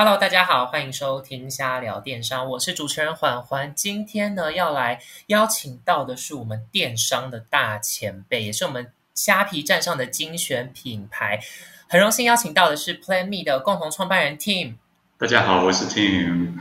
[0.00, 3.74] Hello，大家好，欢迎收听瞎聊电商，我是主持人缓缓。
[3.74, 11.40] 今天呢，要来邀请到的是我们电商的大前辈，也是我们虾皮站上的精选品牌。
[11.88, 14.76] 很荣幸邀请到的是 Plan Me 的共同创办人 Tim。
[15.18, 16.60] 大家好，我是 Tim。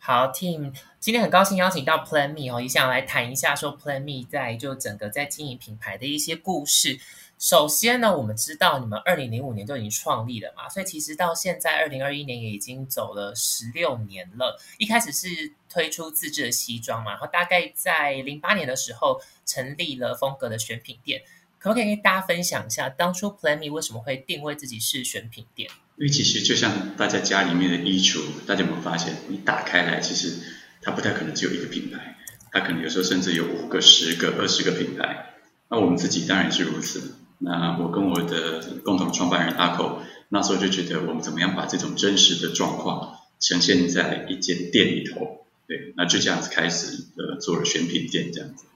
[0.00, 6.98] 好，Tim，今天很高兴邀请到 Plan Me 哦，也想来谈一下说 Plan Me 在就整个在经营品牌的一些故事。
[7.40, 14.60] 首先呢，我们知道你们二零零五年就已经创立了嘛，所以其实到现在二零二一年也已经走了十六年了。
[14.76, 15.26] 一开始是
[15.66, 21.22] 推出自制的西装嘛，然后大概在零八年的时候成立了风格的选品店。
[21.58, 25.70] 可不可以跟大家分享一下，当初 Plan Me 为什么会定位自己是选品店？
[25.96, 30.38] 因为其实就像大家家里面的衣橱，大家有没有发现，你打开来，其实
[30.82, 32.18] 它不太可能只有一个品牌，
[32.52, 35.36] 它可能有时候甚至有五个、十个、二十个品牌。
[35.70, 37.14] 那我们自己当然是如此。
[37.42, 45.46] 那我跟我的共同创办人阿口那时候就觉得，我们怎么样把这种真实的状况呈现在一间店里头？
[45.66, 48.66] 对，那就这样子开始呃做了选品店这样子。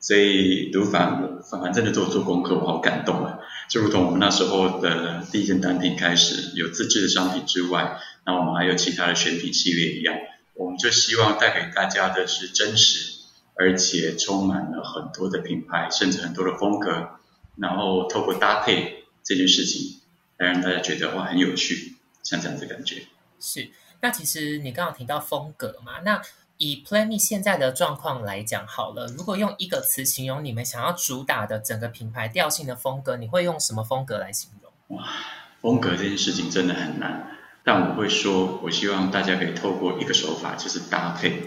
[0.00, 3.38] 所以读反反反真的做做功课，我好感动啊！
[3.68, 10.14] 就如同我们那时候的第一件单品开始有自制的商品之外，那我们还有其他的选品系列一样，
[10.54, 13.12] 我们就希望带给大家的是真实，
[13.54, 17.19] 而且充满了很多的品牌，甚至很多的风格。
[17.56, 20.00] 然后透过搭配这件事情，
[20.38, 23.02] 来让大家觉得哇很有趣，像这样子感觉。
[23.38, 23.70] 是，
[24.00, 26.20] 那其实你刚刚提到风格嘛，那
[26.58, 34.98] 以 Plan Me 现在的状况来讲好了，如果用一个词形容你们想要主打的整个品牌调性的风格，你会用什么风格来形容？
[34.98, 35.06] 哇，
[35.60, 41.44] 风格这件事情真的很难，但我会说，我希望大家可以透过一个手法，就是搭配，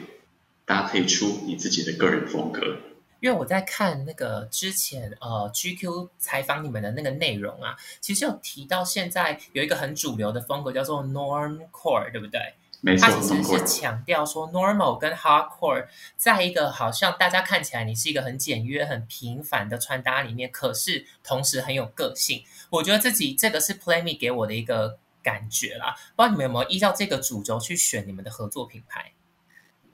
[0.65, 2.77] 搭配出你自己的个人风格。
[3.23, 12.53] 因为我在看那个之前呃 GQ 采访你们的那个内容啊，其实有提到现在有一个很主流的风格叫做 Normcore，对不对？
[12.81, 22.43] 没错，它其实是强调说 Normal 跟 Hardcore 在一个好像大家看起来你是一个很简约、很平凡的穿搭里面，可是同时很有个性。
[22.69, 29.13] 我觉得自己这个是 Play Me 给我的一个感觉啦，不知道你们有没有依照这个主轴去选你们的合作品牌？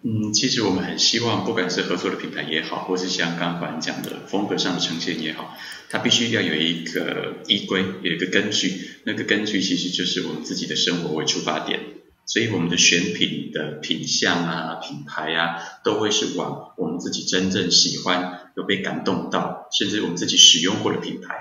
[0.02, 5.58] 嗯，其实我们很希望，不管是合作的品牌也好，或是像刚刚讲的风格上的呈现也好，
[5.90, 8.92] 它必须要有一个依归，有一个根据。
[9.04, 11.82] 那个根据其实就是我们自己的生活为出发点，
[12.26, 21.36] 所以我们的选品的品相啊、品牌啊，都会是往我们自己真正喜欢、有被感动到，甚至我们自己使用过的品牌。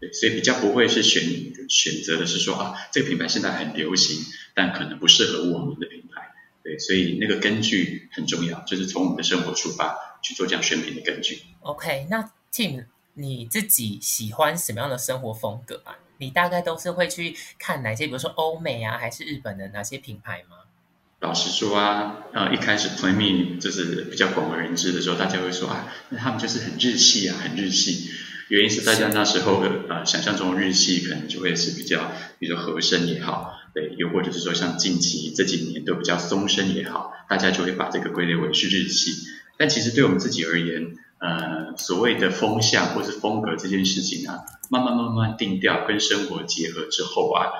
[0.00, 1.22] 对，所以比较不会是选
[1.68, 6.22] 选择的是说啊，这个品牌现在很流行，但可能不适合我们的品牌。
[6.62, 11.40] 对，所以那个根据很重要，就是从我们的生活出发去做这样选品的根据。
[11.60, 15.96] OK，那 Tim，你自己喜欢什么样的生活风格啊？
[16.18, 20.56] 你大概都是会去看哪些，比如说欧美啊，还是日本的哪些品牌吗？
[21.20, 28.10] 老实说啊，呃，一开始 Play Me 就是比较广为人知的时候，大家会说啊，那他们就是很日系啊，很日系。
[28.48, 33.57] 原因是大家那时候的呃想象中日系可能就会是比较，比如说合身也好。
[33.74, 39.28] 对，又或者是说像近期这几年都比较松身也好，大家就会把这个归类为是日系。
[39.56, 44.40] 但其实对我们自己而言，呃，所谓的风向或是风格这件事情啊，
[44.70, 47.50] 慢慢慢慢定调跟生活结合之后啊，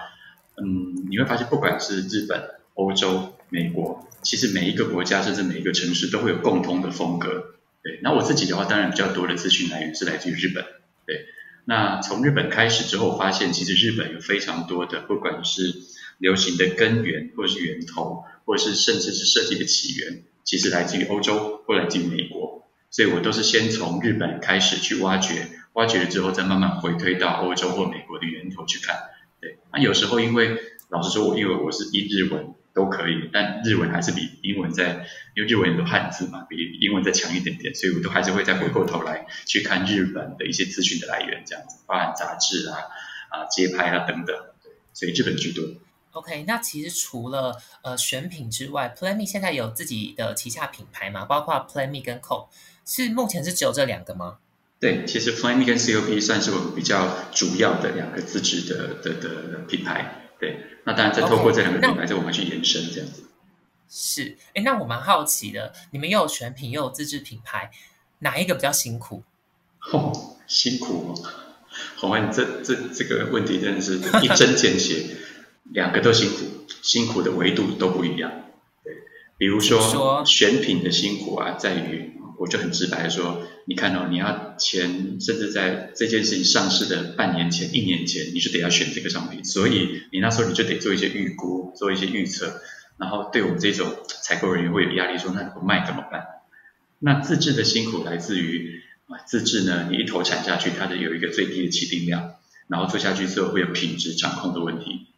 [0.57, 2.41] 嗯，你会发现不管是日本、
[2.75, 7.55] 欧洲、美国，其实每一个国家甚至每一个城市都会有共通的风格。
[7.83, 10.65] 对，那我自己的话，当然比较多的资讯来源是来自于日本。
[11.07, 11.25] 对，
[11.69, 15.75] 那从日本开始之后，发现其实日本有非常多的，不管是
[16.17, 28.97] 流行的根源，或是源头，或是甚至是设计的起源，其实来自于欧洲或来自于美国，所以我都是先从日本开始去挖掘，挖掘了之后再慢慢回推到欧洲或美国的源头去看。
[29.39, 30.57] 对，那有时候因为
[30.89, 42.79] 老实说，我因为我是一日文都可以，但日文还是比英文在，因为日文有汉字嘛，比英文再强一点点，所以我都还是会再回过头来去看日本的一些资讯的来源，这样子，包含杂志啊、
[43.31, 45.65] 啊街拍啊等等，对，所以日本居多。
[46.13, 51.25] OK，那其实除了呃选品之外，Plan Me 现在有自己的旗下品牌嘛？
[51.25, 52.47] 包括 Plan Me 跟 Co，
[52.87, 54.39] 是目前是只有这两个吗？
[54.79, 60.31] 对，其实 Plan Me 跟 COP 算是我们比较主要的两个自制的的的品牌。
[60.41, 60.57] 对，
[60.89, 63.25] 那当然再透过这两个品牌，再我们去延伸这样子。
[63.91, 67.71] 是，哎，那我蛮好奇的，你们又有选品又有自制品牌，
[68.21, 69.23] 哪一个比较辛苦？
[69.93, 71.23] 哦，辛苦哦，
[71.99, 75.05] 红安，这这这个问题真的是一针见血。
[75.65, 78.33] 两个都辛苦，辛苦的维度都不一样。
[78.83, 78.95] 对，
[79.37, 92.63] 比如说选品的辛苦啊，在于我就很直白的说，你看哦，你要前甚至在这件事情上市的半年前、一年前，你就得要选这个商品，所以你那时候你就得做一些预估，做一些预测，
[92.97, 96.25] 然后对我们这种采购人员会有压力，说那不卖怎么办？
[96.99, 102.37] 那自制的辛苦来自于啊，自制呢，你一头产下去，它的有一个最低的起订量，
[102.69, 105.09] 然后做下去之后会有品质掌控的问题，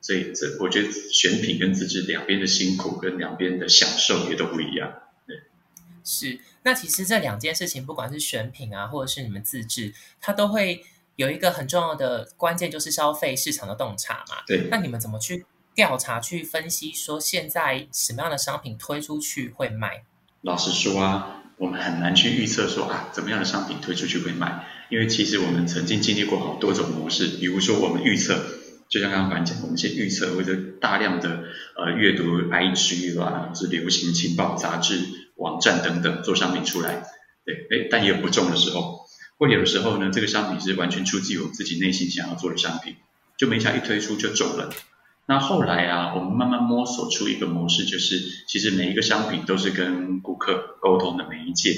[0.00, 4.92] 所以这我觉得选品跟自制两边的辛苦跟两边的享受也都不一样。
[6.08, 10.84] 是，那其实这两件事情，不管是选品啊，或者是你们自制，它都会
[11.16, 14.36] 有一个很重要的关键，就是消费市场的洞察嘛。
[14.46, 14.68] 对。
[14.70, 15.44] 那你们怎么去
[15.74, 20.04] 调查、去分析，说现在什么样的商品推出去会卖？
[20.42, 28.46] 老实说啊，我们很难去预测说啊，怎么样的商品推出去会卖，因为其实我们曾经经历过好多种模式，比如说我们预测，
[28.88, 31.42] 就像刚刚讲，我们先预测或者大量的
[31.76, 35.25] 呃阅读 IG 啦，是流行情报杂志。
[35.36, 37.04] 网站等等做商品出来，
[37.44, 39.06] 对，哎，但也有不中的时候，
[39.38, 42.96] 或有的时候呢，这个商品是完全出自我自己内心想要做的商品，
[43.38, 44.70] 就没想一推出就中了。
[45.28, 51.74] 那后来啊，我们慢慢摸索出一个模式，就是其实每一个商品都是跟顾客沟通的媒介，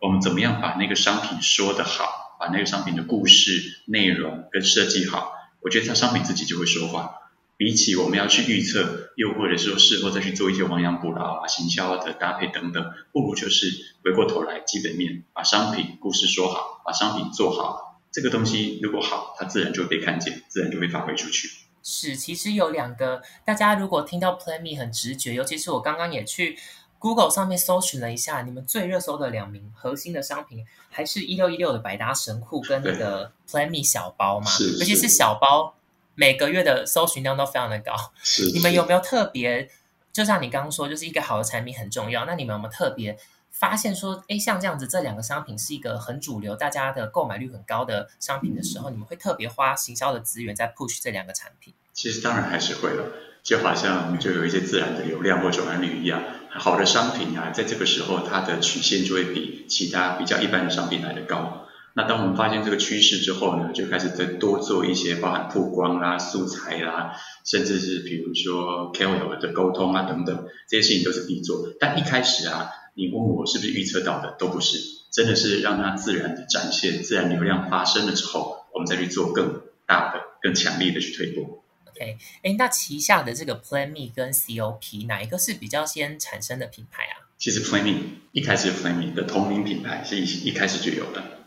[0.00, 7.14] 我们怎么样把那个商品说得好，把那个商品的故事内容跟设计好，我觉得它商品自己就会说话。
[7.60, 13.66] 比起我们要去预测，又或者说事后再去做一些亡羊补牢啊、行销的搭配等等，不如就是
[14.02, 18.00] 回过头来基本面，把商品故事说好，把商品做好。
[18.10, 21.50] 这个东西如果好，它自然就会被看见，自然就会发挥出去。
[21.82, 26.56] 是，其实有两个，大家如果听到 Plan Me 很直觉，尤其是我刚刚也去
[26.98, 35.74] Google 上面搜寻了一下，你们最热搜的两名核心的商品，还是一六一六的百搭神裤跟那个 Plan Me 小包嘛，尤其是小包。
[36.14, 38.50] 每个月的搜寻量都非常的高，是。
[38.52, 39.70] 你们有没有特别？
[40.12, 42.24] 就像你刚刚说，就是一个好的产品很重要。
[42.24, 43.16] 那你们有没有特别
[43.50, 51.74] 发现说，哎，像这样子，这两个商品是一个很主流、大家的购买率很高的商品的时候，你们会特别花行销的资源在 push 这两个产品？
[51.92, 53.04] 其实当然还是会了，
[53.44, 56.20] 就好像我们就有一些自然的流量或转换率一样，
[56.50, 61.68] 好的商品啊，在这个时候它的曲线就会比其他比较一般的商品来的高。
[61.94, 71.68] 那当我们发现这个趋势之后呢，就开始再多做一些包含曝光啦、素材啦，甚至是比如说 KOL 的沟通啊等等，这些事情都是必做。
[71.80, 74.78] 但一开始啊，你问我是不是预测到的，都不是，
[75.10, 81.42] 真的是让它自然的展现，自然流量发生了之后，我们再去做更大的、更强力的去推播。
[81.88, 87.26] OK，哎，那旗下的这个 Plan Me 跟 COP 哪一个是比较先产生的品牌啊？
[87.36, 87.98] 其实 Plan Me
[88.30, 91.39] 一开始 Plan Me 的同名品牌是一一开始就有的。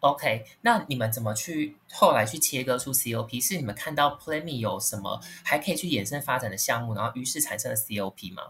[0.00, 3.44] OK，那你们怎么去后来去切割出 COP？
[3.44, 8.42] 是你们看到 Playme 有什么还可以去衍生发展的项目，然后于是产生了 COP 吗？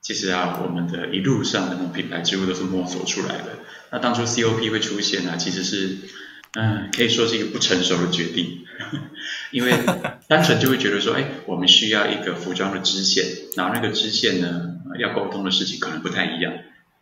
[0.00, 3.58] 其实啊，我们的一路上的品牌几乎都是摸索出来的。
[3.90, 5.98] 那当初 COP 会出现呢，其实是
[6.52, 8.64] 嗯，可以说是一个不成熟的决定，
[9.52, 9.72] 因为
[10.28, 13.24] 单纯就会觉得说，哎，我们需要一个服装的支线，
[13.56, 16.52] 然后那个支线呢，要沟通的事情可能不太一样。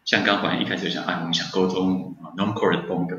[0.04, 3.16] 像刚刚一开始就想，啊，我们想沟通 Non-Core 的风格。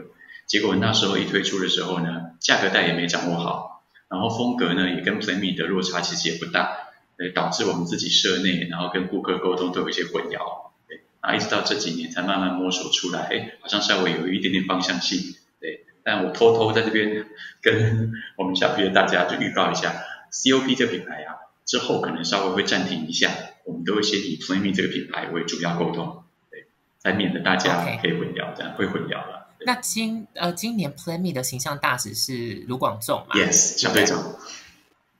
[0.50, 6.76] 结果那时候一推出的时候呢，价格带也没掌握好，然后风格呢也跟 Playme 的落差其实也不大，
[7.20, 17.28] 对，导致我们自己社内然后跟顾客沟通都有一些混淆，对，啊一直到这几年才慢慢摸索出来，哎，好像稍微有一点点方向性，对，但我偷偷在这边
[17.62, 19.94] 跟 我们小 P 的大家就预告一下
[20.32, 23.30] ，COP 这个品牌啊，之后可能稍微会暂停一下，
[23.66, 26.66] 我们都会先以 Playme 这个品牌为主要沟通，对，
[26.98, 29.39] 才免得大家可以混淆，这样会混淆了。
[29.66, 34.36] 那今呃，今年 Play Me 的形象大使是卢广仲嘛？Yes，小队长。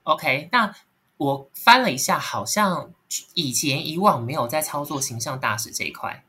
[0.04, 0.74] OK，那
[1.18, 2.92] 我翻了一下，好像
[3.34, 6.24] 以前以往没有在操作形象大使这一块。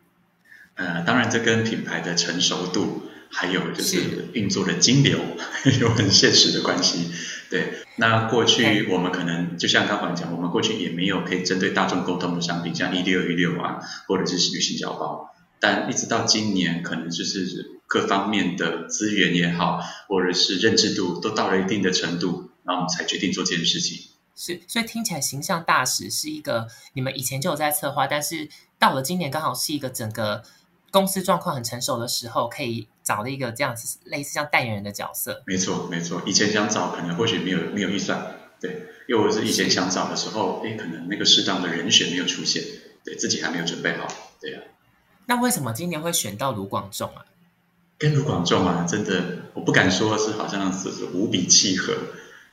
[0.75, 5.19] 呃，当然这跟品牌的成熟度，还有就是运作的金流
[5.81, 7.13] 有很现实的关系。
[7.49, 15.30] 对，那过去我们可能就像刚才讲，我们过去也没有可以针对大众沟通的商品，像一六一六啊，或者是旅行小包。
[15.61, 23.99] 但一直到今年，可能就是各方面的资源也好，或者是认知度都到了一定的程度，然后我们才决定做这件事情。
[24.35, 28.49] 是，所以听起来形象大使是一个你们以前就有在策划，但是
[28.79, 30.43] 到了今年刚好是一个整个
[30.91, 35.43] 公司状况很成熟的时候，可以找了一个这样子类似像代言人的角色。
[35.47, 36.23] 没错，没错。
[36.25, 38.71] 以前想找，可能或许没有没有预算，对；
[39.09, 42.65] 又或者是以前想找的时候，哎，可能那个适当的人选没有出现，
[43.05, 44.09] 对自己还没有准备好，
[44.41, 44.61] 对呀。
[45.31, 47.23] 那为什么今年会选到卢广仲啊？
[47.97, 51.95] 跟卢广仲啊，真的我不敢说是好像是无比契合，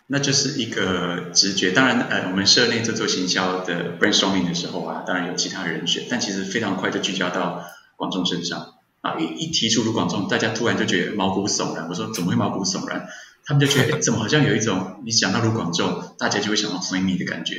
[0.06, 1.72] 那就是一个直觉。
[1.72, 7.66] 当然，呃，我们社内在做行销的 brainstorming 的时候啊，当然有其他人选，但其实非常快就聚焦到
[7.96, 8.76] 广仲身上。
[9.02, 11.88] 啊，一一提出卢广仲，大家突然就觉得毛骨悚然。
[11.90, 13.08] 我说怎么会毛骨悚然？
[13.44, 17.56] 他们就觉得 怎么好像有一种你想到卢广仲，大家就会想到 Play Me 的感觉。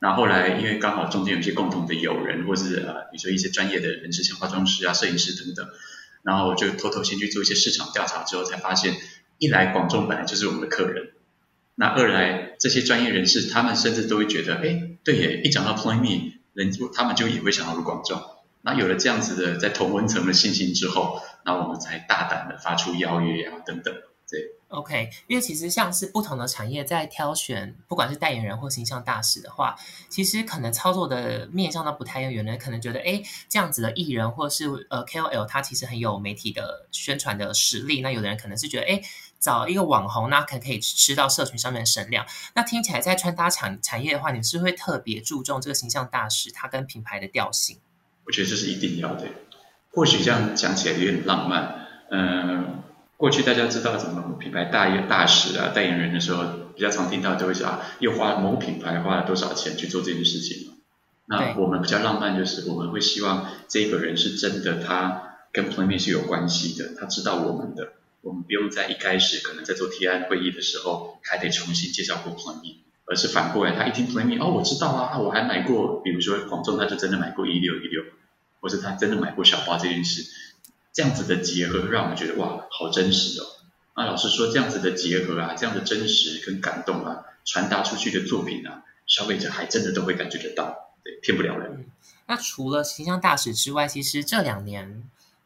[0.00, 5.68] 然后后来因为刚好中间有些共同的友人，或是呃，比如说一些专业的人士，像化妆师啊、摄影师等等，
[6.22, 8.96] 然后就偷偷先去做一些市场调查之后，才发现
[9.38, 11.10] 一来广众本来就是我们的客人，
[11.74, 18.20] 那二来这些专业人士他们甚至都会觉得，哎，对耶，一讲到 Play Me，人他们就也会想到卢广众。
[18.62, 23.94] 那有了这样子的在同温层的信心之后，那我们才大胆的发出邀约啊等等，
[24.70, 29.74] OK，因为其实像是不同的产业在挑选，不管是代言人或形象大使的话，
[30.08, 32.32] 其实可能操作的面向都不太一样。
[32.32, 38.00] 有人可能觉得，哎，这样子的艺人或是呃 KOL，他其实很有媒体的宣传的实力。
[38.00, 39.02] 那有的人可能是觉得，哎，
[39.40, 42.24] 找一个网红，那可能可以吃到社群上面的声量。
[42.54, 47.78] 那听起来在穿搭产产业的话，你是会特别注重这个形象大使他跟品牌的调性？
[48.24, 49.26] 我觉得这是一定要的。
[49.92, 52.84] 或许这样讲起来有点浪漫，嗯。
[53.20, 56.42] 过去大家知道怎么品牌大一大使啊代言人的时候，
[56.74, 60.72] 比较常听到都会说啊，又花某品牌花了多少钱去做这件事情。
[61.26, 78.02] 那我们比较浪漫就是我们会希望这个人是真的，他跟 Play Me 是有关系的，他知道我们的，我们不用在一开始可能在做提案会议的时候还得重新介绍过 Play Me，而是反过来他一听 Play Me 哦我知道啊，我还买过，比如说广州他就真的买过一六一六，
[78.60, 80.22] 或者他真的买过小花这件事。
[80.92, 83.46] 这样子的结合，让我们觉得哇，好真实哦！
[83.96, 91.86] 那老师说，这样子的结合啊，这样的真实跟感动啊，传达出去的作品啊，消费者还真的都会感觉得到，对，骗不了人。
[92.26, 95.04] 那除了形象大使之外，其实这两年。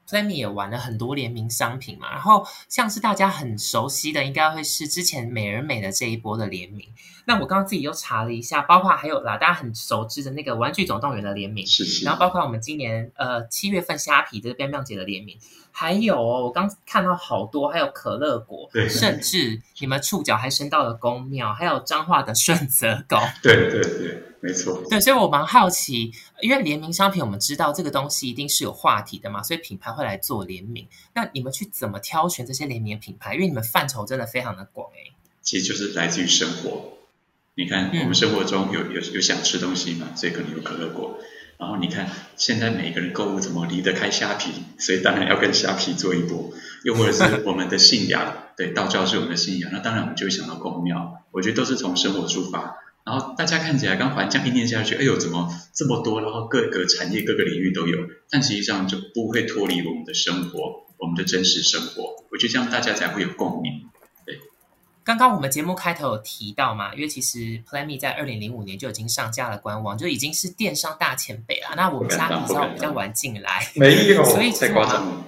[0.09, 6.89] Playme 也玩了很多联名商品嘛，然后像是大家很熟悉的，应该会是之前美人美的这一波的联名。
[7.27, 15.39] 那我刚刚自己又查了一下，包括还有啦，大家很熟知的那个玩具总动员的联名，是然后包括我们今年呃七月份虾皮的边亮姐的联名，
[15.73, 24.23] 还有哦我刚看到好多，还有可乐果，甚至你们触角还伸到了公庙，还有彰化的顺泽狗，对对对。
[24.45, 30.87] 没错，对，所以我蛮好奇，因为联名商品，我们知道这个东西一定是有话题的嘛，所以品牌会来做联名。
[31.15, 33.37] 那你们去怎么挑选这些联名品牌？
[33.37, 35.15] 因为你们范畴真的非常的广诶。
[35.41, 36.93] 其实就是来自于生活。
[37.55, 41.19] 你看，我们生活中有有有想吃东西嘛，所以可能有可乐果。
[41.57, 44.53] 然后你看，现在每个人购物怎么离得开虾皮？
[44.79, 46.51] 所以当然要跟虾皮做一波。
[46.83, 51.23] 又或者是我们的信仰，对，道教是我们的信仰，那当然我们就会想到公庙。
[51.31, 52.77] 我觉得都是从生活出发。
[53.05, 56.23] 然后大家看起来刚环这一念下去，哎呦，怎么这么多？
[56.23, 57.99] 然后各个产业、各个领域都有，
[58.31, 62.25] 但实际上就不会脱离我们的生活，我们的真实生活。
[62.33, 63.91] 我觉得这样大家才会有共鸣。
[64.25, 64.41] 对，
[65.05, 71.75] 刚刚我们节目开头有提到嘛，因为其实 Playme 在二零零五年就已经上架了官网，就已经是电商大前辈了。
[71.77, 75.25] 那我们家比较比较晚进来，没有，所以太夸张了。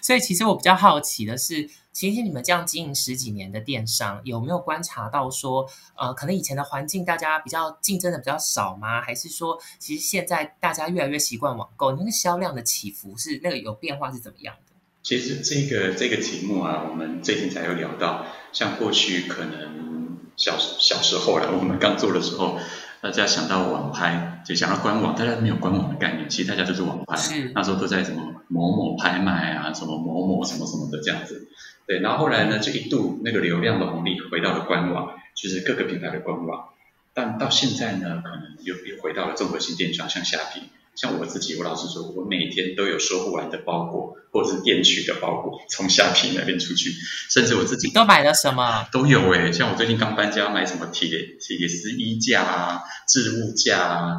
[0.00, 9.00] 所以其实我比较好奇的是，其实你们这样经营十几年的电商，有没有观察到说，呃，可能以前的环境大家比较竞争的比较少吗？
[9.00, 14.74] 还是说，其实现在大家越来越习惯网购，那个销量的起伏是那个有变化是怎么样的？
[15.02, 22.58] 其实这个这个题目啊，我们最近才有聊到，像过去可能小小时候啦，我们刚做的时候。
[23.02, 27.16] 大家想到网拍，就想到官网，大家没有官网的概念，其实大家都是网拍。
[27.54, 31.46] 那时候都在什么某某拍卖啊，什么某某什么什么的这样子。
[31.86, 36.70] 对，然后后来呢，就一度那个流量的红利回到了官网，就是各个品牌的官网。
[37.14, 40.62] 但到现在呢，可能又又回到了综合性电商，像虾皮。
[40.96, 46.90] 像我自己，我老实说，我每天都有收不完的包裹，或者是电取的包裹从虾皮那边出去，
[47.28, 54.16] 甚至我自己都买了什么都有诶，像我最近刚搬家，买什么铁铁丝衣架啊、置物架啊，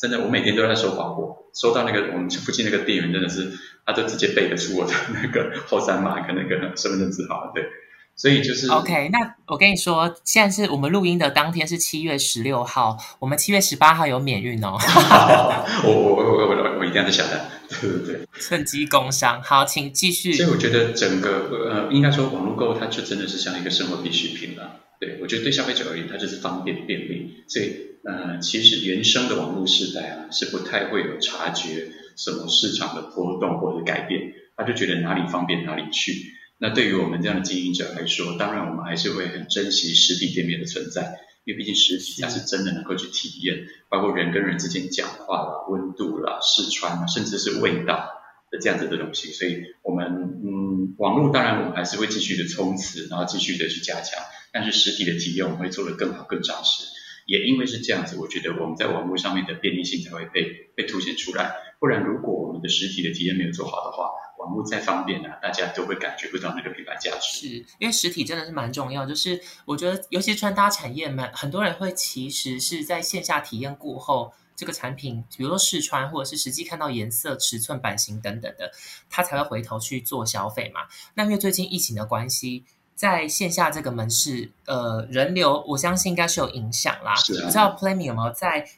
[0.00, 3.52] 真的我每天都在收包裹，收到那个我们附近那个店员真的是，
[3.90, 7.64] 他就直接背得出我的那个后三码跟那个身份证字号，对。
[8.16, 14.76] 所以就是 OK，那我跟你说，现在是我们录音的当天是七月十六号，我们七月十八号有免运哦。
[15.84, 17.48] 我我我我我一定要在下单，
[17.80, 19.40] 对对对，趁机工商。
[19.42, 20.34] 好，请继续。
[20.34, 24.80] 所以我觉得整个呃，应该说网络购物它就真的是像一个生活必需品了。
[25.00, 27.42] 对我觉得对消费者而言，它就是方便便利。
[27.48, 31.88] 所以呃，其实原生的网络时代啊，是不太会有察觉
[32.20, 36.12] 什么市场的波动或者改变，他就觉得哪里方便哪里去。
[36.58, 43.56] 那对于我们这样的经营者来说，当然我们还是会很珍惜实体店面的存在，因为毕竟实体它是真的能够去体验，
[43.88, 48.10] 包括人跟人之间讲话啦、温度啦、试穿啦，甚至是味道
[48.50, 49.32] 的这样子的东西。
[49.32, 50.04] 所以，我们
[50.44, 54.22] 嗯，网络当然我们还是会继续的冲刺，然后继续的去加强，
[54.52, 56.84] 但是实体的体验我们会做得更好、更扎实。
[57.26, 60.42] 也因为是这样子，我觉得我们在网络上面的便利性才会被
[60.76, 61.54] 被凸显出来。
[61.80, 67.40] 不然，如果我们的实体的体验没有做好的话，网络再方便啊，大家都会感觉不到那个品牌价值。
[67.40, 78.70] 是因为实体真的是蛮重要，就是我觉得，尤其穿搭产业嘛，很多人会其实是在线下体验过后，这个产品，比如说试穿，或者是实际看到颜色、尺寸、版型等等的，
[79.08, 80.82] 他才会回头去做消费嘛。
[81.14, 87.14] 那因为最近疫情的关系，在线下这个门市，呃，人流我相信应该是有影响啦。
[87.14, 88.68] 是啊不知道 Playme 有没有在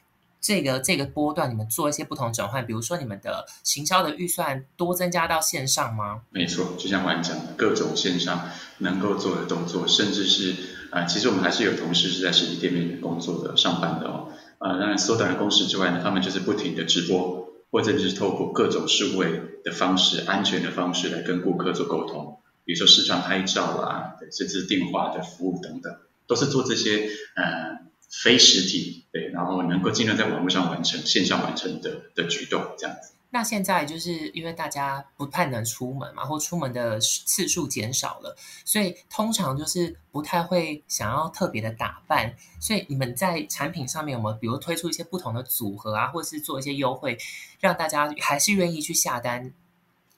[0.43, 2.67] 这个这个波段，你们做一些不同转换？
[2.67, 6.23] 比如说你们的行销的预算多增加到线上吗？
[6.31, 10.53] 没错，就像我讲的，各种线上能够做的动作，甚至是
[10.91, 14.27] 啊、其实我们还是有同事是在实体店面工作的、上班的哦。
[14.59, 25.95] 呃，当然缩短了工时之外呢，他们就是不停的直播，或者是透过各种数位的方式、安全的方式来跟顾客做沟通，比如说视传拍照啦，对甚至电话的服务等等，
[26.27, 33.11] 都是做这些呃非实体对，然后能够尽量在网络上完成、线上完成的的举动，这样子。
[33.29, 42.35] 那现在就是因为大家不太能出门嘛，或出门的次数减少了，所以通常就是不太会想要特别的打扮。
[42.59, 47.17] 所以你们在产品上面有没有，比如推出一些不同的组合啊，或是做一些优惠，
[47.59, 49.51] 让大家还是愿意去下单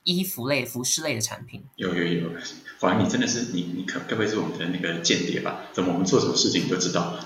[0.05, 1.62] 衣服类、服饰类的产品？
[1.75, 2.29] 有有有，
[2.79, 5.65] 华你真的是你你可该不会是我们的那个间谍吧？
[5.74, 7.19] 怎么我们做什么事情你都知道？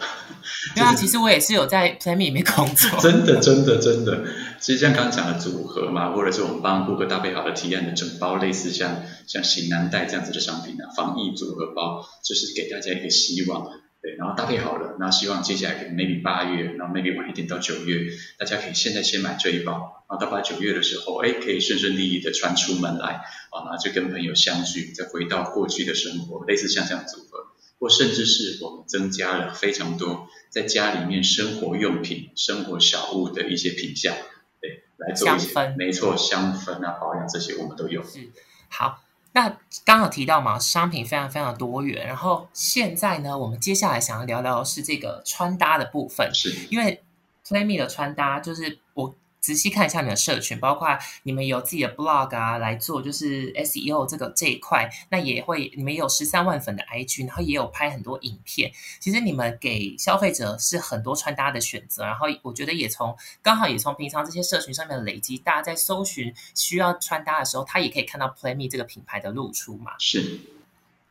[0.74, 3.00] 对啊， 其实我也是有在 Playme 里面工作。
[3.00, 4.24] 真的真的真的，
[4.60, 13.70] 其实像刚刚讲的组合嘛，或者是我们帮顾客搭配好的提案的整包，类似像像行囊袋这样子的商品啊，防疫组合包，就是给大家一个希望。
[14.02, 23.16] 对，然后搭配好了，那希望接下来可能 maybe 八月，然后 maybe 晚一点到九月，大家可以现在先买这一包，然后到八九月的时候，哎，可以顺顺利利的穿出门来，
[23.52, 34.16] 啊，然后就跟朋友相聚，再回到过去的生活，类似像这样组合，或甚至是我们增加了非常多在家里面生活用品、生活小物的一些品项，
[34.62, 38.02] 对，来做一些香，没错，香氛啊、保养这些我们都有。
[38.04, 38.30] 是
[38.70, 42.08] 好，那刚好提到嘛，商品非常非常多元。
[42.08, 47.04] 然后现在呢，我们接下来想要聊聊的是这个穿搭的部分，是，因为
[47.46, 49.16] Playme 的穿搭就是我。
[49.50, 50.88] 仔细看一下你们的社群，包括
[51.24, 58.72] 你们有自己的 blog 啊来做，就是 SEO 这个这一块，那也会你们有十三万粉的 IG，然后也有拍很多影片。
[59.00, 69.94] 其实你们给消费者是很多穿搭的选择，然后我觉得也从刚好也从平常这些社群上面的累积，大家在搜寻需要穿搭的时候，他也可以看到 Playme 这个品牌的露出嘛。
[69.98, 70.42] 是，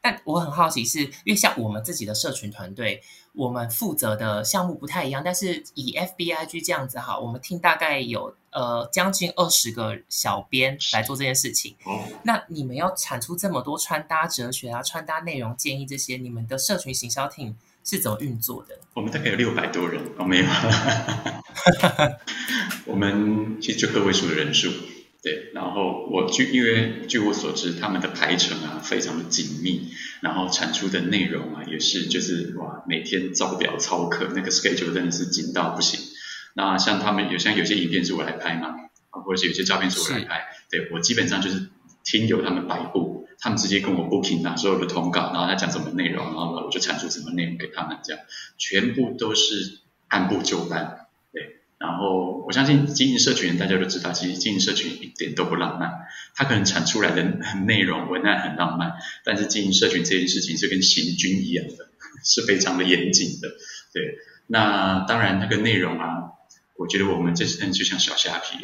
[0.09, 3.03] 但我很好奇是，因为像我们自己的社群团队，
[3.35, 11.77] 我们负责的项目不太一样，但是以 FBIG 这样子哈，我们听大概有呃将近二十个小编来做这件事情。
[11.85, 17.53] 哦，那你们要产出这么多穿搭哲学啊、穿搭内容建议这些，你们的社群行销 team
[17.85, 18.79] 是怎么运作的？
[18.95, 20.47] 我们大概有六百多人，哦，没有，
[22.87, 24.71] 我们其实就个位数的人数，
[25.21, 35.99] 对，然后我据因为据我所知，他们的排程啊非常的紧密，然后产出的内容啊也是就是哇，每天照表操课，那个 schedule 真的是紧到不行。
[36.55, 38.69] 那像他们有像有些影片是我来拍嘛，
[39.11, 41.69] 啊，或者是有些照片是我来拍，对我基本上就是
[42.05, 48.23] 听由他们摆布，他们直接跟我 booking 啊所有的通告，然后他讲什么内容，然后我就产出什么内容给他们，这样
[48.57, 51.08] 全部都是按部就班，对。
[51.79, 55.91] 然后我相信经营社群大家都知道，其实经营社群一点都不浪漫，
[56.35, 57.23] 它可能产出来的
[57.67, 61.89] 内容文案很浪漫，但是经营社群这件事情是跟行军一样的，
[62.25, 63.49] 是非常的严谨的，
[63.93, 64.19] 对。
[64.49, 66.33] 那当然那个内容啊，
[66.77, 68.59] 我觉得我们这次就像小虾皮，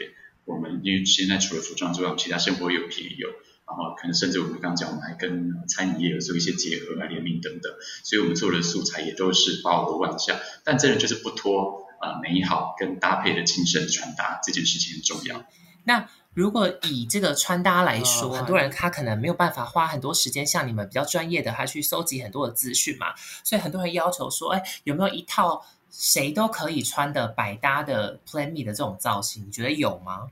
[0.45, 7.71] 我们因为现在除了服装之外，我们其他生活用品也有，然后可能甚至我们刚刚讲，我们还跟餐饮业有做一些结合啊、联名等等，
[8.03, 15.45] 所以我们做的素材也都是包罗万象，但真的就是不脱、呃、美好跟搭配的精神穿搭这件事情很重要。
[15.85, 23.15] 那如果以这个穿搭来说，哦很多人他可能没有办法花很多时间，像你们比较专业的，他去搜集很多的资讯嘛，
[23.45, 29.47] 所以很多人要求说，哎，有没有一套谁都可以穿的百搭的 Plan Me 的这种造型？
[29.47, 30.29] 你觉得有吗？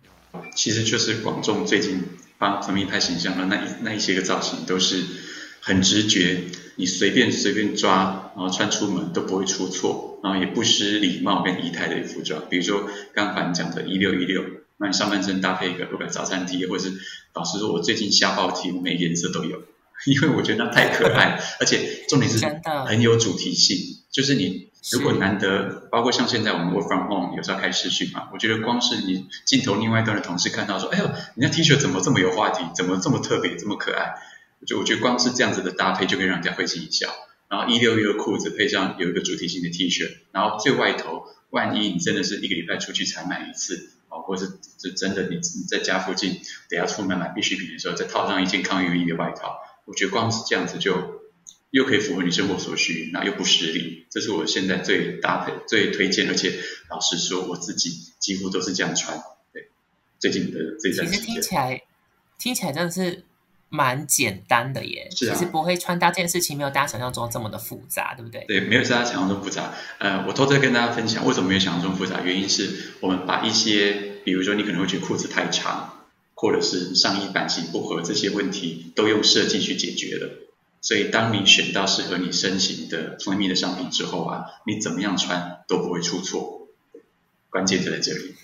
[0.56, 2.02] 其实就是广众最近
[2.38, 5.04] 帮陈明拍形象的那一那一些个造型，都是
[5.60, 6.42] 很直觉，
[6.76, 12.42] 你随便随便抓，然后穿出门都不会出错，然后也不失礼貌跟仪态的服装。
[12.48, 14.42] 比如说刚刚讲的一六一六，
[14.78, 16.92] 那你上半身搭配一个不管早餐 T，或者是
[17.34, 19.62] 老实说，我最近瞎报 T，我每个颜色都有，
[20.06, 22.44] 因为我觉得那太可爱，而且重点是
[22.86, 23.76] 很有主题性，
[24.10, 34.14] 就是你如果难得，包括像现在我们 work from home 有时候开视讯嘛，我觉得光是你镜头另外一端的同事看到说，哎呦，你那 T 恤怎么这么有话题，怎么这么特别，这么可爱，
[34.66, 37.08] 就我觉得光是这样子的搭配就可以让人家会心一笑。
[37.48, 51.20] 然后一六一的裤子配上有一个主题性的 T 恤，然后最外头，万一你真的是一个礼拜出去才买一次，哦，或者是是真的你你在家附近得要出门买必需品的时候，再套上一件抗 UV 的外套，我觉得光是这样子就
[51.72, 59.22] 又可以符合你生活所需，然后又不失礼，这是我现在最搭配、最推荐，而且老实说，我自己几乎都是这样穿。
[59.52, 59.68] 对，
[60.18, 61.82] 最近的这段时间，其实听起来
[62.38, 63.24] 听起来真的是。
[63.72, 68.44] 蛮简单的耶，其实不会穿搭这件事情没有大家想象中这么的复杂，对不对？
[68.46, 69.72] 对，没有大家想象中复杂。
[69.96, 72.20] 呃，我偷偷跟大家分享，为什么没有想象中复杂？
[72.20, 76.04] 原因是我们把一些，比如说你可能会觉得裤子太长，
[76.34, 80.50] 或者是上衣版型不合这些问题，都用设计去解决了。
[80.82, 86.68] 所以当你选到适合你身形的蜂蜜的商品之后啊，你怎么样穿都不会出错。
[87.48, 88.34] 关键就在这里。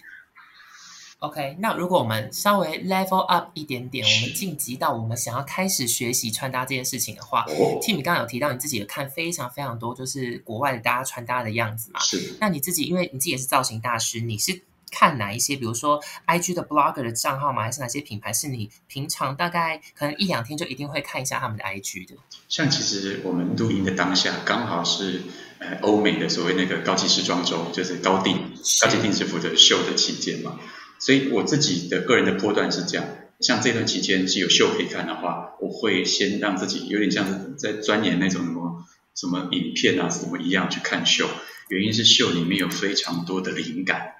[1.20, 7.44] OK，那如果我们稍微 level up 一点点，我们晋级到我们想要开始学习穿搭这件事情的话
[7.82, 11.98] ，Tim，你刚刚有提到你自己有看非常非常多，就是国外的大家穿搭的样子嘛？
[11.98, 12.36] 是。
[12.38, 15.56] 那你自己，因为你自己也是造型大师，你是看哪一些？
[15.56, 17.64] 比如说 IG 的 blogger 的账号吗？
[17.64, 22.14] 还是哪些品牌是你平常大概可能一两天就一定会看一下他们的 IG 的？
[22.48, 25.22] 像其实我们录音的当下，刚好是
[25.58, 30.60] 呃欧美的所谓那个高级时装周，就是高定高级定制服的秀的期间嘛。
[30.98, 33.06] 所以我自己的个人的波段是这样，
[33.40, 38.84] 像这段期间是有秀可以看的话，我会先让自己有点像是在钻研那种什么
[39.14, 41.28] 什么影片啊什么一样去看秀。
[41.68, 44.14] 原因是秀里面有非常多的灵感，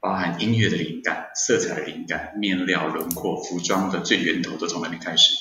[0.00, 5.34] 包含音乐的灵感、色彩的灵感、面料、轮廓、服装的最源头都从那边开始。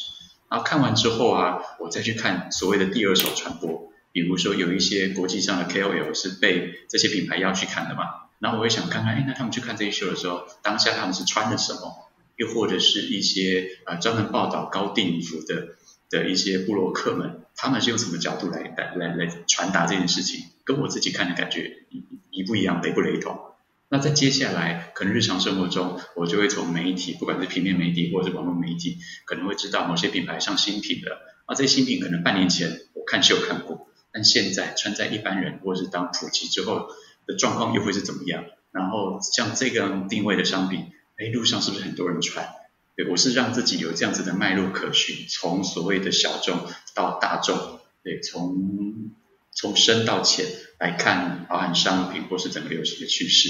[0.50, 8.04] 然后看完之后啊，我再去看所谓的第二手传播，比如说有一些国际上的 KOL 是被这些品牌要去看的嘛。
[8.40, 12.12] 然后我也想看看，哎，那他们去看这一秀的时候，当下他们是穿的什么？
[12.36, 15.70] 又或者是一些呃专门报道高定服的
[16.10, 20.44] 的一些布洛克们，他们是用什么角度来来来来传达这件事情？
[20.66, 21.86] 跟我自己看的感觉
[22.30, 23.40] 一不一样，雷不雷同？
[23.88, 36.90] 那在接下来可能日常生活中，我就会从媒体，不管是平面媒体或者是网络媒体，可能会知道某些品牌上新品的，啊，这些新品可能半年前我看秀看过，但现在穿在一般人或者是当普及之后。
[37.28, 38.46] 的状况又会是怎么样？
[38.72, 42.48] 然后像这个定位的商品，哎，路上是不是很多人穿？
[42.96, 46.60] 对我是让自己有这样子的脉络可循，从所谓的小众
[46.94, 49.12] 到大众，对，从
[49.52, 50.46] 从深到浅
[50.80, 53.50] 来看，包含商品或是整个流行的趋势，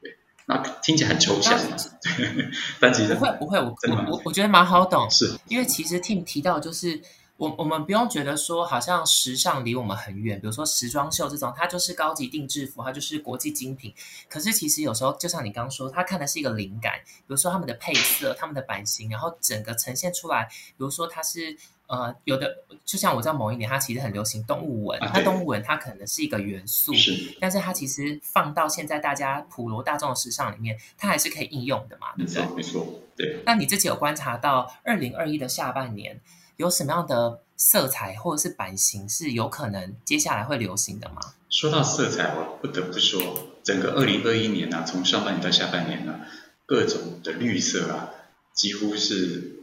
[0.00, 2.48] 对，那听起来很抽象嘛，对，
[2.80, 3.74] 但其实不会不会，我
[4.10, 7.00] 我我觉得蛮好懂，是因为其实 Tim 提到就是。
[7.36, 13.92] 我我们不用觉得说好像时尚离我们很远，比如说时装秀这种，它就是高级定制服，它就是国际精品。
[14.28, 20.48] 可是其实有时候就像你刚刚说，它看的是一个灵感，比如说他们的配色、他们的版型，然后整个呈现出来。
[20.48, 21.54] 比如说它是
[21.88, 26.92] 呃有的，就像我知道某一年它其实很流行动物纹，它动物纹它可能是一个元素，
[27.38, 32.46] 但是它其实放到现在大家普罗大众的时尚里面，它还是可以应用的嘛，对不对？
[32.56, 33.42] 没错，对。
[33.44, 36.18] 那你自己有观察到二零二一的下半年？
[36.56, 41.20] 有什么样的色彩或者是版型是有可能接下来会流行的吗？
[41.48, 43.20] 说到色彩，我不得不说，
[43.62, 46.20] 整个二零二一年呢，从上半年到下半年呢，
[46.66, 48.10] 各种的绿色啊，
[48.54, 49.60] 几乎是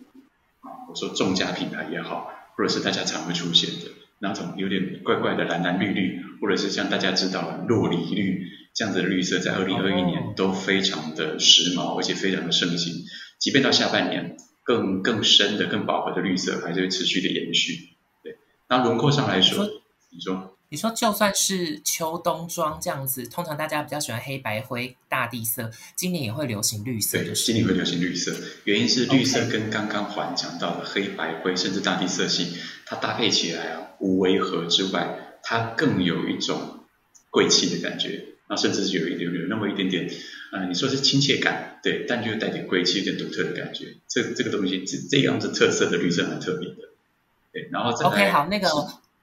[0.62, 12.94] 啊，我说众家品牌也好，或者是大家常会出现的那种有点怪怪的蓝蓝绿绿，或者是像大家知道的洛梨绿这样的绿色，在二零二一年都非常的时髦，而且非常的盛行，
[13.40, 14.38] 即便到下半年。
[14.64, 17.90] 更更深的、更饱和的绿色还是会持续的延续。
[18.24, 18.38] 对，
[18.70, 19.66] 那轮廓上来说，
[20.10, 27.18] 你说，你说就算是秋冬装这样子，通常大家比较喜欢黑白灰大地色，今年也会流行绿色。
[27.20, 36.86] 对，今年会流行绿色，原因是绿色跟刚刚环讲到的黑白灰甚至大地色系，它搭配起来啊，无违和之外，它更有一种
[37.30, 38.26] 贵气的感觉。
[38.50, 40.08] 那甚至是有一点有那么一点点，
[40.52, 43.86] 呃，你说是亲切感，对，但就带点贵气、有点独特的感觉。
[44.08, 46.76] 这这个东西，这这样子特色的绿色蛮特别的，
[47.52, 47.68] 对。
[47.72, 48.70] 然后 OK，好，那个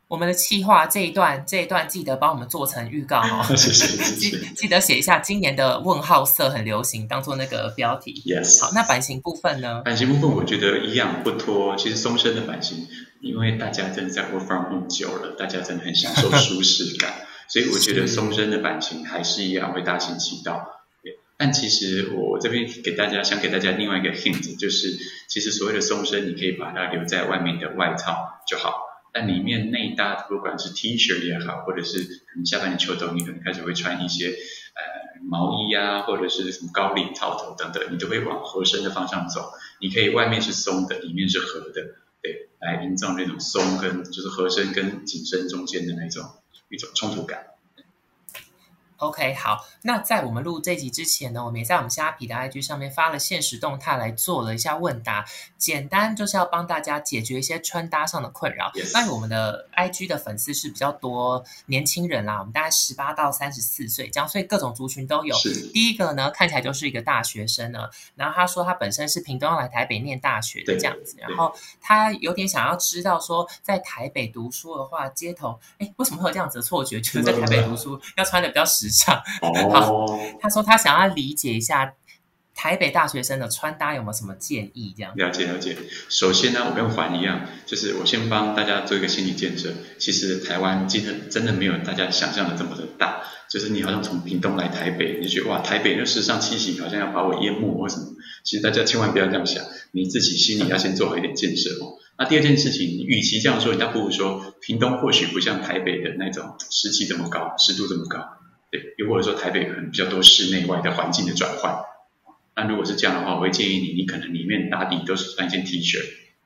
[0.09, 3.43] 我们的企划这一段，这一段记得帮我们做成预告哦。
[3.57, 8.23] 谢谢，记记得写一下今年的问号色很流行，当做那个标题。
[8.27, 8.61] Yes。
[8.61, 9.81] 好，那版型部分呢？
[9.83, 11.75] 版型部分我觉得一样不脱。
[11.77, 12.87] 其实松身的版型，
[13.23, 17.15] 因为大家真的在 work from home 久了，大家真的很享受舒适感。
[17.49, 20.69] 所以我觉得松身的版型还是一样会大行其道，
[21.41, 24.95] 但其实我这边给大家想给大家另外一个 hint，就是
[25.27, 28.83] 其实所谓的松身，你可以把它留在外面的外套就好，
[29.15, 39.51] 但里面内搭不管是 T 恤也好，或者是可能下半年秋冬你可能开始会穿一些呃毛衣啊，或者是什么高领套头等等，你都会往合身的方向走。
[39.81, 46.23] 你可以外面是松的，里面是合的，对，来营造那种松跟就是合身跟紧身中间的那种
[46.69, 47.47] 一种冲突感。
[49.01, 55.25] OK，好，那在我们录这集之前呢，我们也在我们虾皮的 IG 上面发了现实动态来做了一下问答，
[55.57, 58.71] 简单就是要帮大家解决一些穿搭上的困扰。
[58.93, 65.35] 那我们的 IG 的粉丝是比较多年轻人啦，我们大概十八到三十四岁这样，所以各种族群都有。
[65.73, 78.90] 第一个呢，看起来就是一个大学生呢，然后他说他本身是屏东来台北念大学的这样子，然后他有点想要知道说，在台北读书的话，街头哎为什么会有这样子的错觉，觉得在台北读书要穿的比较时。
[78.91, 81.95] 上哦， 他说他想要理解一下
[82.55, 84.95] 台北大学生的穿搭有没有什么建议？
[84.97, 85.77] 这样了解了解。
[86.09, 89.73] 首先呢，我跟环一样，就是我先帮大家做一个心理建设。
[89.99, 93.23] 其实台湾真的真的没有大家想象的这么的大。
[93.51, 98.05] 就是你好像从屏东来台北，你就觉得哇，台北那时尚气息好像要把我淹没或什么。
[98.45, 101.99] 其实大家千万不要这样想，你自己心里要先做好一点建设哦。
[102.17, 108.21] 那第二件事情，与其这样说，你倒不如说屏东或许不像台北的那种湿气这么高，湿度这么高。
[108.71, 111.77] 对，又或者说台北可能比较多室内外的环境的转换，
[112.55, 115.99] 那如果是这样的话，我会建议你，你可能里面打底都是穿一件 T 恤，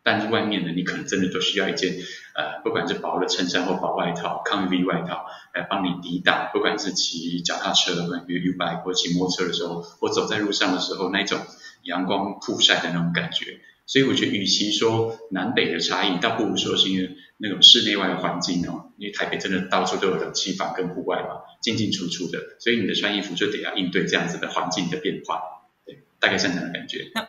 [0.03, 1.93] 但是外面呢，你可能真的都需要一件
[2.35, 7.95] 呃，不管是薄的衬衫或薄外套、抗 UV 外套来帮你抵挡，不管是骑脚踏车，
[8.27, 11.39] 比如 U bike 或骑摩托车的时候，或走在路上的时候，那种
[11.83, 13.61] 阳光曝晒的那种感觉。
[13.87, 18.91] 所以我觉得，与其说南北的差异，倒不如说是因为那种室内外的环境哦。
[18.97, 25.43] 因为台北真的到处都有冷气房跟户外嘛，进进出出的，所以你的穿衣服就得要应对这样子的环境的变化。
[25.85, 27.11] 对，大概像这样的感觉。
[27.15, 27.29] 那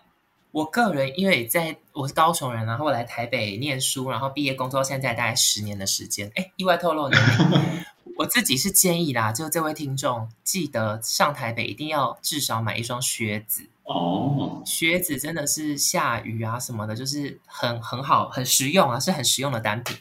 [0.52, 6.32] 我个人，因为在我是高雄人，然后我来台北念书，然后毕业工作，现在大概十年的时间。
[6.36, 7.86] 哎，意外透露年龄。
[8.18, 14.62] 我自己是建议啦，就这位听众记得上台北一定要至少买一双靴子哦。
[14.66, 19.98] 靴子真的是下雨啊什么的，就是很很好，很实用啊，是很实用的单品。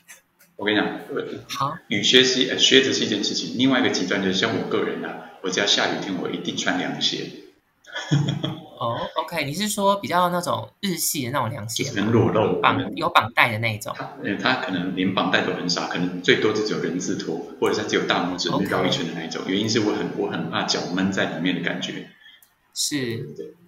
[0.56, 0.86] 我跟你讲，
[1.48, 7.30] 好，雨靴是靴子是一件事情，另外一个极端就是像我个人啊，我只要下雨天，我一定穿凉鞋。
[8.78, 13.94] 哦，OK，你是说比较那种日系的那种凉鞋，能裸露绑有绑带的那种？
[14.22, 19.42] 嗯，它可能连绑带都很少，可能最多只有人字拖，或者是只有大拇指绕一圈的那一种。
[19.46, 22.10] 原因是我很我很怕脚闷在里面的感觉。
[22.74, 23.63] 是，好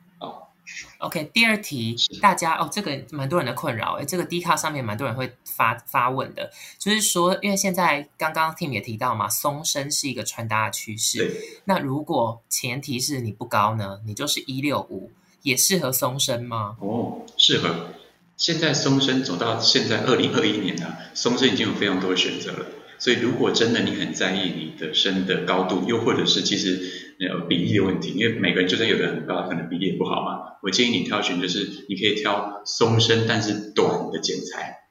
[0.99, 1.31] ，OK。
[1.33, 11.63] 第二题，大家哦，这个蛮多人的困扰，哎，这个 D 卡上面蛮多人会发发问的，就是说，因为现在刚刚 Tim 也提到嘛，松身是一个穿搭的趋势。
[11.65, 15.11] 那如果前提是你不高呢，你就是一六五，
[15.43, 16.77] 也适合松身吗？
[16.81, 17.91] 哦，适合。
[18.37, 22.67] 现在松身走到现在二零二一年了，松身已经有非常多的选择了。
[22.99, 30.57] 所以，如果真的你很在意你的身的高度，又或者是其实呃比例的问题，因为每个人就算有的很高，可能比例也不好嘛。
[30.63, 34.89] 我建议你挑选就是你可以挑松身但是短的剪裁，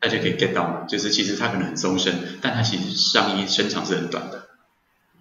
[0.00, 0.86] 大家可以 get 到吗？
[0.88, 4.48] 就是其实它可能很松身，但它其实上衣身长是很短的。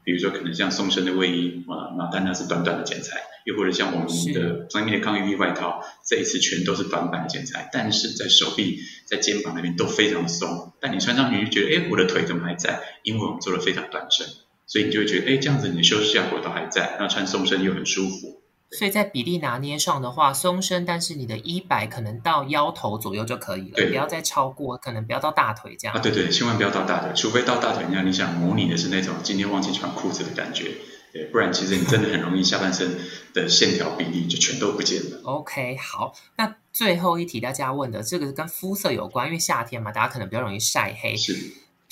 [0.04, 3.22] 比如说可能像松身的卫衣啊，那但它是短短的剪裁。
[3.46, 10.72] 又或者像我们的专业的抗 UV 外套，这一次全都是短版的剪裁，但是在手臂、在肩膀那边都非常松。
[10.80, 12.80] 但你穿上去就觉得，哎，我的腿怎么还在？
[13.04, 14.26] 因为我们做的非常短身，
[14.74, 18.42] 所以你就会觉得，哎，这样子你的修饰效果都还在，那穿松身又很舒服。
[18.72, 25.96] 所以在比例拿捏上的话，松身，但是你的衣摆可能到腰头左右就可以了，不要再超过，可能不要到大腿这样。
[25.96, 30.72] 啊，对对，千万不要到大腿，除非到大腿，那你想模拟的是那种今天忘记穿裤子的感觉。
[31.14, 32.98] 对，不然其实你真的很容易下半身
[33.36, 35.22] 的线条比例就全都不见了。
[35.26, 41.16] OK，好，那最后一题大家问的这个跟肤色有关，因为夏天嘛，大家可能比较容易晒黑。
[41.16, 41.38] 是，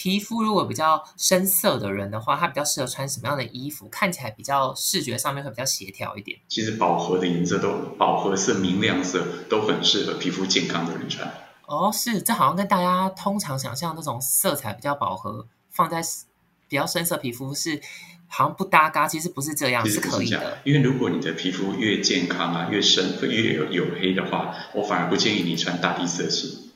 [0.02, 3.88] 皮肤如果比较深色的人的话，他比较适合穿什么样的衣服？
[3.90, 6.40] 看起来比较视觉上面会比较协调一点。
[6.48, 11.32] 其实饱和的颜色都饱和色、明亮色都很适合皮肤健康的人穿。
[11.68, 16.02] 哦，是，这好像跟大家通常想象那种色彩比较饱和，放在
[16.68, 17.80] 比较深色皮肤是。
[18.34, 20.60] 好像不搭嘎，其实不是这样，是可以的。
[20.64, 26.71] 因为如果你的皮肤越健康啊，越深，越有黝黑的话，我反而不建议你穿大地色系。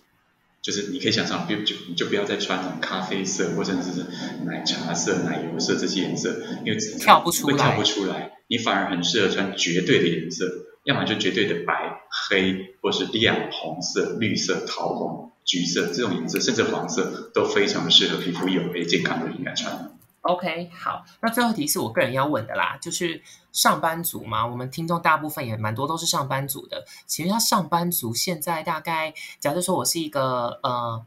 [0.66, 4.04] 就是你可以想象，就就你就不要再穿那种咖啡色或者是
[4.46, 8.32] 奶茶色、奶油色这些颜色，因为跳不出来，跳不出来。
[8.48, 12.02] 你反而很适合穿绝对的颜色，要么就绝对的白、
[12.32, 19.95] 黑，或是亮红色、绿色、桃红、橘色这种颜色，甚至黄色都非常的适合皮肤黝黑健康的人应该穿。
[20.26, 31.06] OK，好，那最后一题是我个人要问的啦，就是上班族嘛，我们听众大部分也蛮多都是上班族的，请问一下，上班族现在大概，假设说我是一个呃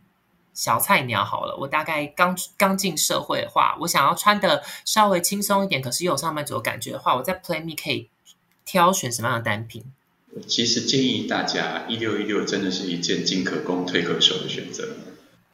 [0.55, 8.09] 小菜鸟好了，我大概刚刚进社会的话，我想要穿的稍微轻松一点，可是又有上班族的感觉的话，我在 Play Me 可以
[8.65, 9.85] 挑选什么样的单品？
[10.47, 14.97] 其实建议大家一六一六真的是一件进可攻退可守的选择。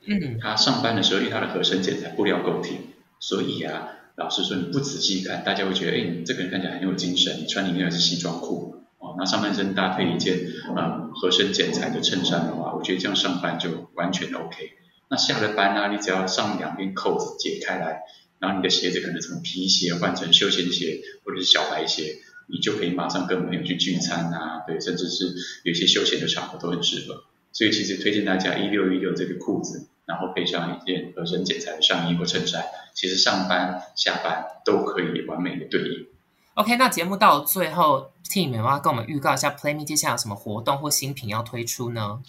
[0.06, 2.93] 嗯，他上班的时候，因为他的合身剪裁布料够挺，
[3.26, 10.38] 所以啊，老实说你不仔细看，大家会觉得，哎，你这个人看起来很有精神，你穿里面的是西装裤哦，那上半身搭配一件
[10.76, 14.72] 呃合身剪裁的衬衫的话，我觉得这样上班就完全 OK。
[15.08, 18.02] 那下了班啊，你只要上两边扣子解开来，
[18.40, 25.32] 然后你的鞋子可能从皮鞋换成休闲鞋或者是小白鞋，你就可以马上跟朋友去聚餐啊，对，甚至是
[25.62, 27.24] 有些休闲的场合都很适合。
[27.52, 29.88] 所以其实推荐大家一六一六这个裤子。
[30.06, 36.06] 然后配上一件合身剪裁的上衣或衬衫，其实上班下班都可以完美的对应。
[36.54, 42.20] OK，那节目到最后，Team 有没有跟我们预告一下 PlayMe 接下来有什么活动或新品要推出呢？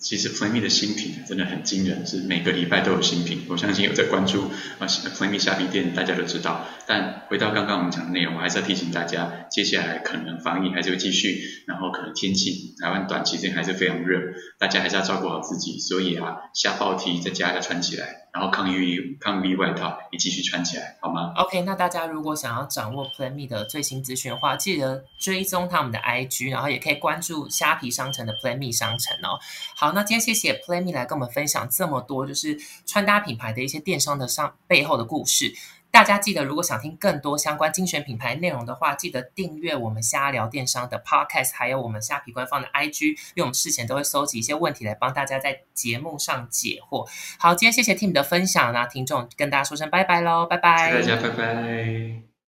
[0.00, 3.42] 其实 PlayMe 的新品真的很惊人，是每个礼拜都有新品。
[3.48, 4.44] 我相信有在关注
[4.78, 6.66] 啊 PlayMe 虾皮店，大家都知道。
[6.86, 14.18] 但回到刚刚我们讲的内容，我还是要提醒大家，接下来可能防疫还是会继续，然后可能天气台湾短期间还是非常热，
[14.58, 15.78] 大家还是要照顾好自己。
[15.78, 18.29] 所以啊，下暴 T 在家要穿起来。
[18.32, 18.78] 然后抗 U
[19.18, 29.38] 抗 V 外套也继续穿起来，好吗？OK，那大家如果想要掌握 Plan Me 的最新资讯的话，记得追踪他们的 IG，然后也可以关注虾皮商城的 Plan Me 商城哦。
[29.74, 35.52] 好，那今天谢谢 Plan Me 来跟我们分享这么多，就是穿搭品牌的一些电商的商背后的故事。
[35.90, 47.08] 大家记得，如果想听更多相关精选品牌内容的话，记得订阅我们虾聊电商的 Podcast，还有我们虾皮官方的 IG，因为我们事前都会搜集一些问题来帮大家在节目上解惑。
[47.38, 52.29] 好，今天谢谢 Tim 的分享，那听众跟大家说声拜拜喽，拜拜，大家拜拜。